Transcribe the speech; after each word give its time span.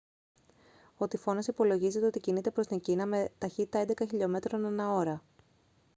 ο 0.97 1.07
τυφώνας 1.07 1.47
υπολογίζεται 1.47 2.05
ότι 2.05 2.19
κινείται 2.19 2.51
προς 2.51 2.67
την 2.67 2.79
κίνα 2.79 3.05
με 3.05 3.29
ταχύτητα 3.37 3.79
έντεκα 3.79 4.05
χιλιομέτρων 4.05 4.65
ανά 4.65 4.91
ώρα 4.93 5.21